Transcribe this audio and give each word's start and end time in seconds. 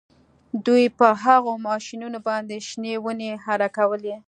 دوی 0.65 0.83
په 0.97 1.07
هغو 1.23 1.53
ماشینونو 1.67 2.19
باندې 2.27 2.55
شنې 2.67 2.93
ونې 3.03 3.31
اره 3.53 3.67
کولې 3.77 4.15